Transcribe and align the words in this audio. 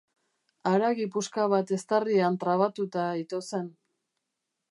Haragi 0.69 1.05
puska 1.15 1.43
bat 1.51 1.73
eztarrian 1.77 2.39
trabatuta 2.45 3.05
ito 3.27 3.45
zen. 3.53 3.69